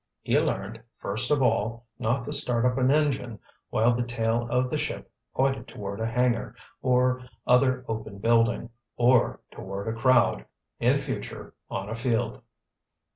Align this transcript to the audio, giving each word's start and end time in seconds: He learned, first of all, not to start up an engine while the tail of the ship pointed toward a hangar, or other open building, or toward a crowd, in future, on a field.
He 0.23 0.39
learned, 0.39 0.81
first 0.97 1.29
of 1.29 1.43
all, 1.43 1.85
not 1.99 2.25
to 2.25 2.33
start 2.33 2.65
up 2.65 2.79
an 2.79 2.89
engine 2.91 3.37
while 3.69 3.93
the 3.93 4.01
tail 4.01 4.47
of 4.49 4.71
the 4.71 4.77
ship 4.79 5.11
pointed 5.35 5.67
toward 5.67 5.99
a 5.99 6.07
hangar, 6.07 6.55
or 6.81 7.21
other 7.45 7.85
open 7.87 8.17
building, 8.17 8.71
or 8.97 9.41
toward 9.51 9.87
a 9.87 9.93
crowd, 9.93 10.45
in 10.79 10.97
future, 10.97 11.53
on 11.69 11.87
a 11.87 11.95
field. 11.95 12.41